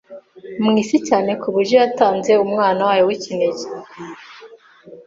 mu 0.63 0.71
isi 0.81 0.97
cyane 1.07 1.31
ku 1.41 1.47
buryo 1.55 1.75
yatanze 1.83 2.31
Umwana 2.45 2.79
wayo 2.87 3.03
w’ikinege” 3.09 3.65